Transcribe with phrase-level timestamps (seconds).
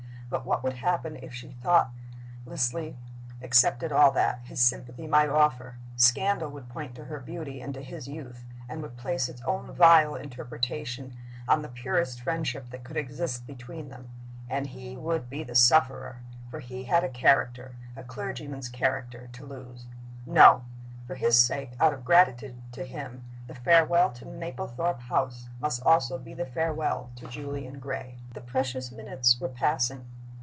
[0.31, 2.95] But what would happen if she thoughtlessly
[3.41, 5.75] accepted all that his sympathy might offer?
[5.97, 9.73] Scandal would point to her beauty and to his youth, and would place its own
[9.75, 11.17] vile interpretation
[11.49, 14.07] on the purest friendship that could exist between them.
[14.49, 19.45] And he would be the sufferer, for he had a character a clergyman's character to
[19.45, 19.85] lose.
[20.25, 20.63] No.
[21.07, 25.85] For his sake, out of gratitude to him, the farewell to Mablethorpe House must be
[25.85, 28.15] also the farewell to Julian Gray.
[28.33, 30.05] The precious minutes were passing.